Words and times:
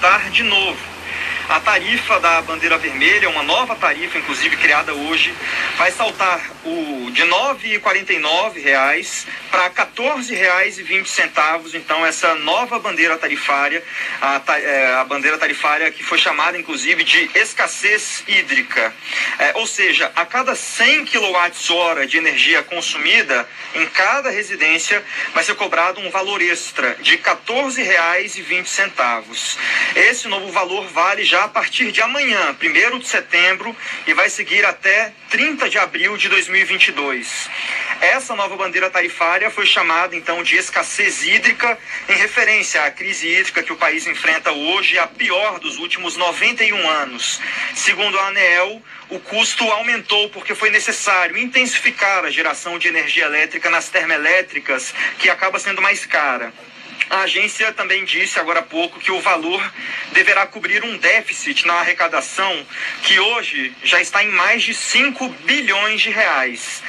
aumentar 0.00 0.30
de 0.30 0.42
novo. 0.42 0.99
A 1.50 1.58
tarifa 1.58 2.20
da 2.20 2.40
bandeira 2.42 2.78
vermelha, 2.78 3.28
uma 3.28 3.42
nova 3.42 3.74
tarifa, 3.74 4.16
inclusive 4.16 4.56
criada 4.56 4.94
hoje, 4.94 5.34
vai 5.76 5.90
saltar 5.90 6.40
o 6.64 7.10
de 7.10 7.22
R$ 7.22 7.28
9,49 7.28 9.26
para 9.50 9.64
R$ 9.64 9.70
14,20. 9.70 11.74
Então, 11.74 12.06
essa 12.06 12.36
nova 12.36 12.78
bandeira 12.78 13.18
tarifária, 13.18 13.82
a, 14.22 14.40
é, 14.58 14.94
a, 14.94 15.04
bandeira 15.04 15.36
tarifária 15.38 15.90
que 15.90 16.04
foi 16.04 16.18
chamada, 16.18 16.56
inclusive, 16.56 17.02
de 17.02 17.28
escassez 17.34 18.22
hídrica. 18.28 18.94
É, 19.40 19.54
ou 19.56 19.66
seja, 19.66 20.12
a 20.14 20.24
cada 20.24 20.54
100 20.54 21.06
kWh 21.06 22.06
de 22.06 22.16
energia 22.16 22.62
consumida 22.62 23.44
em 23.74 23.86
cada 23.86 24.30
residência, 24.30 25.04
vai 25.34 25.42
ser 25.42 25.56
cobrado 25.56 26.00
um 26.00 26.10
valor 26.10 26.40
extra 26.40 26.94
de 27.00 27.16
R$ 27.16 27.22
14,20. 27.22 29.58
Esse 29.96 30.28
novo 30.28 30.52
valor 30.52 30.86
vale 30.86 31.24
já 31.24 31.39
a 31.44 31.48
partir 31.48 31.90
de 31.90 32.02
amanhã, 32.02 32.54
1 32.60 32.98
de 32.98 33.08
setembro, 33.08 33.74
e 34.06 34.12
vai 34.12 34.28
seguir 34.28 34.64
até 34.64 35.12
30 35.30 35.70
de 35.70 35.78
abril 35.78 36.16
de 36.16 36.28
2022. 36.28 37.48
Essa 38.00 38.34
nova 38.34 38.56
bandeira 38.56 38.90
tarifária 38.90 39.50
foi 39.50 39.66
chamada 39.66 40.16
então 40.16 40.42
de 40.42 40.56
escassez 40.56 41.22
hídrica, 41.22 41.78
em 42.08 42.14
referência 42.14 42.82
à 42.84 42.90
crise 42.90 43.28
hídrica 43.28 43.62
que 43.62 43.72
o 43.72 43.76
país 43.76 44.06
enfrenta 44.06 44.52
hoje, 44.52 44.98
a 44.98 45.06
pior 45.06 45.58
dos 45.58 45.78
últimos 45.78 46.16
91 46.16 46.88
anos. 46.88 47.40
Segundo 47.74 48.18
a 48.18 48.28
ANEEL, 48.28 48.82
o 49.08 49.18
custo 49.18 49.64
aumentou 49.70 50.30
porque 50.30 50.54
foi 50.54 50.70
necessário 50.70 51.36
intensificar 51.36 52.24
a 52.24 52.30
geração 52.30 52.78
de 52.78 52.88
energia 52.88 53.24
elétrica 53.24 53.68
nas 53.70 53.88
termoelétricas, 53.88 54.94
que 55.18 55.28
acaba 55.28 55.58
sendo 55.58 55.82
mais 55.82 56.06
cara. 56.06 56.52
A 57.10 57.22
agência 57.22 57.72
também 57.72 58.04
disse 58.04 58.38
agora 58.38 58.60
há 58.60 58.62
pouco 58.62 59.00
que 59.00 59.10
o 59.10 59.20
valor 59.20 59.60
deverá 60.12 60.46
cobrir 60.46 60.84
um 60.84 60.96
déficit 60.96 61.66
na 61.66 61.74
arrecadação 61.74 62.64
que 63.02 63.18
hoje 63.18 63.74
já 63.82 64.00
está 64.00 64.22
em 64.22 64.28
mais 64.28 64.62
de 64.62 64.72
5 64.72 65.28
bilhões 65.44 66.00
de 66.00 66.10
reais. 66.10 66.80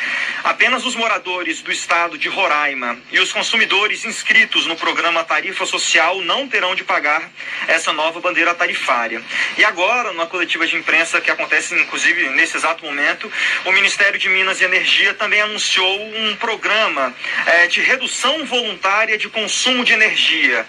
Apenas 0.43 0.85
os 0.85 0.95
moradores 0.95 1.61
do 1.61 1.71
estado 1.71 2.17
de 2.17 2.27
Roraima 2.27 2.97
e 3.11 3.19
os 3.19 3.31
consumidores 3.31 4.05
inscritos 4.05 4.65
no 4.65 4.75
programa 4.75 5.23
Tarifa 5.23 5.65
Social 5.65 6.19
não 6.21 6.47
terão 6.47 6.73
de 6.73 6.83
pagar 6.83 7.29
essa 7.67 7.93
nova 7.93 8.19
bandeira 8.19 8.53
tarifária. 8.55 9.21
E 9.57 9.63
agora, 9.63 10.11
numa 10.11 10.25
coletiva 10.25 10.65
de 10.65 10.75
imprensa 10.75 11.21
que 11.21 11.29
acontece 11.29 11.75
inclusive 11.75 12.29
nesse 12.29 12.57
exato 12.57 12.83
momento, 12.83 13.31
o 13.65 13.71
Ministério 13.71 14.19
de 14.19 14.29
Minas 14.29 14.59
e 14.61 14.63
Energia 14.63 15.13
também 15.13 15.41
anunciou 15.41 16.01
um 16.15 16.35
programa 16.35 17.13
é, 17.45 17.67
de 17.67 17.81
redução 17.81 18.43
voluntária 18.45 19.17
de 19.17 19.29
consumo 19.29 19.85
de 19.85 19.93
energia. 19.93 20.65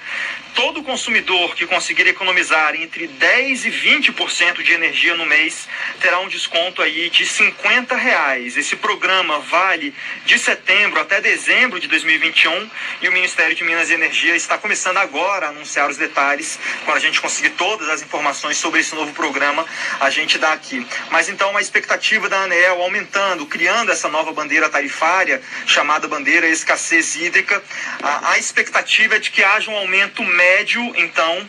Todo 0.54 0.82
consumidor 0.82 1.54
que 1.54 1.66
conseguir 1.66 2.06
economizar 2.06 2.74
entre 2.74 3.06
10 3.06 3.64
e 3.64 3.70
20% 3.70 4.62
de 4.62 4.72
energia 4.72 5.14
no 5.14 5.24
mês 5.24 5.66
terá 5.98 6.20
um 6.20 6.28
desconto 6.28 6.82
aí 6.82 7.08
de 7.08 7.24
50 7.24 7.96
reais. 7.96 8.58
Esse 8.58 8.76
programa 8.76 9.38
vale 9.62 9.94
de 10.26 10.38
setembro 10.38 11.00
até 11.00 11.20
dezembro 11.20 11.78
de 11.78 11.86
2021 11.86 12.68
e 13.00 13.08
o 13.08 13.12
Ministério 13.12 13.54
de 13.54 13.62
Minas 13.62 13.90
e 13.90 13.94
Energia 13.94 14.34
está 14.34 14.58
começando 14.58 14.96
agora 14.96 15.46
a 15.46 15.48
anunciar 15.50 15.88
os 15.88 15.96
detalhes. 15.96 16.58
Quando 16.84 16.96
a 16.96 17.00
gente 17.00 17.20
conseguir 17.20 17.50
todas 17.50 17.88
as 17.88 18.02
informações 18.02 18.56
sobre 18.56 18.80
esse 18.80 18.92
novo 18.94 19.12
programa, 19.12 19.64
a 20.00 20.10
gente 20.10 20.36
dá 20.36 20.52
aqui. 20.52 20.84
Mas 21.10 21.28
então 21.28 21.56
a 21.56 21.60
expectativa 21.60 22.28
da 22.28 22.40
ANEL 22.40 22.82
aumentando, 22.82 23.46
criando 23.46 23.92
essa 23.92 24.08
nova 24.08 24.32
bandeira 24.32 24.68
tarifária 24.68 25.40
chamada 25.64 26.08
bandeira 26.08 26.48
escassez 26.48 27.14
hídrica, 27.14 27.62
a, 28.02 28.32
a 28.32 28.38
expectativa 28.38 29.14
é 29.14 29.18
de 29.20 29.30
que 29.30 29.44
haja 29.44 29.70
um 29.70 29.76
aumento 29.76 30.24
médio, 30.24 30.92
então, 30.96 31.48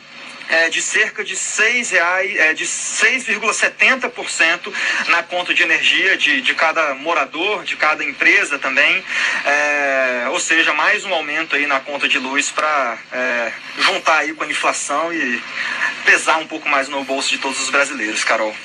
é, 0.50 0.70
de 0.70 0.82
cerca 0.82 1.24
de 1.24 1.36
seis 1.36 1.92
reais, 1.92 2.36
é, 2.36 2.54
de 2.54 2.66
6,70% 2.66 4.74
na 5.08 5.24
conta 5.24 5.54
de 5.54 5.64
energia 5.64 6.18
de, 6.18 6.42
de 6.42 6.54
cada 6.54 6.94
morador, 6.96 7.64
de 7.64 7.76
cada 7.76 8.04
empresa 8.04 8.60
também. 8.60 9.04
É, 9.46 10.26
ou 10.30 10.40
seja, 10.40 10.74
mais 10.74 11.06
um 11.06 11.14
aumento 11.14 11.56
aí 11.56 11.68
na 11.68 11.80
conta 11.80 12.08
de 12.08 12.20
luz 12.20 12.52
para 12.52 12.98
é, 13.12 13.52
juntar 13.80 14.20
aí 14.20 14.34
com 14.34 14.44
a 14.44 14.48
inflação 14.48 15.14
e 15.14 15.42
pesar 16.06 16.38
um 16.38 16.48
pouco 16.48 16.68
mais 16.70 16.88
no 16.88 17.04
bolso 17.04 17.30
de 17.30 17.38
todos 17.38 17.60
os 17.60 17.70
brasileiros, 17.70 18.24
Carol. 18.24 18.56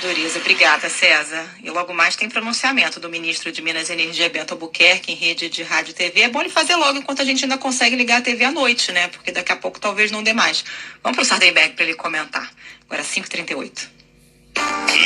Dureza. 0.00 0.38
Obrigada, 0.38 0.88
César. 0.88 1.48
E 1.62 1.70
logo 1.70 1.94
mais 1.94 2.16
tem 2.16 2.28
pronunciamento 2.28 3.00
do 3.00 3.08
ministro 3.08 3.50
de 3.50 3.62
Minas 3.62 3.88
e 3.88 3.92
Energia, 3.92 4.28
Bento 4.28 4.52
Albuquerque, 4.52 5.12
em 5.12 5.14
rede 5.14 5.48
de 5.48 5.62
rádio 5.62 5.92
e 5.92 5.94
TV. 5.94 6.22
É 6.22 6.28
bom 6.28 6.40
ele 6.40 6.50
fazer 6.50 6.76
logo 6.76 6.98
enquanto 6.98 7.22
a 7.22 7.24
gente 7.24 7.44
ainda 7.44 7.58
consegue 7.58 7.96
ligar 7.96 8.18
a 8.18 8.22
TV 8.22 8.44
à 8.44 8.50
noite, 8.50 8.92
né? 8.92 9.08
Porque 9.08 9.32
daqui 9.32 9.52
a 9.52 9.56
pouco 9.56 9.80
talvez 9.80 10.10
não 10.10 10.22
dê 10.22 10.32
mais. 10.32 10.64
Vamos 11.02 11.16
para 11.16 11.22
o 11.22 11.26
Sardenberg 11.26 11.74
para 11.74 11.84
ele 11.84 11.94
comentar. 11.94 12.50
Agora 12.84 13.02
5h38. 13.02 13.88